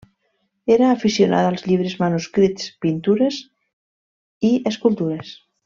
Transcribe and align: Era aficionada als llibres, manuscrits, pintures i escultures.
Era 0.75 0.87
aficionada 0.93 1.51
als 1.53 1.65
llibres, 1.67 1.93
manuscrits, 2.05 2.67
pintures 2.87 3.39
i 4.51 4.55
escultures. 4.75 5.37